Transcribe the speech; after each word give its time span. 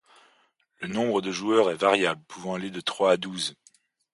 Le 0.79 0.87
nombre 0.87 1.21
de 1.21 1.31
joueurs 1.31 1.69
est 1.69 1.75
variable 1.75 2.23
pouvant 2.27 2.55
aller 2.55 2.71
de 2.71 2.81
trois 2.81 3.11
à 3.11 3.17
douze. 3.17 3.53